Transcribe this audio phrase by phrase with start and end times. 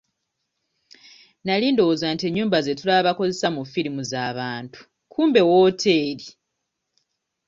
[1.45, 4.79] Nali ndowooza nti ennyumba ze tulaba bakozesa mu firimu za bantu
[5.11, 6.27] kumbe wooteri.